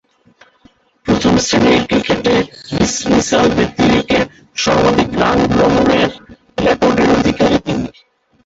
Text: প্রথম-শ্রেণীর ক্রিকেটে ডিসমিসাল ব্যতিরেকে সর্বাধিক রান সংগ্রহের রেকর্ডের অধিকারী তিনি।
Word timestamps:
প্রথম-শ্রেণীর 1.05 1.81
ক্রিকেটে 1.85 2.35
ডিসমিসাল 2.71 3.45
ব্যতিরেকে 3.57 4.19
সর্বাধিক 4.55 5.09
রান 5.21 5.39
সংগ্রহের 5.51 6.11
রেকর্ডের 6.65 7.09
অধিকারী 7.17 7.57
তিনি। 7.65 7.87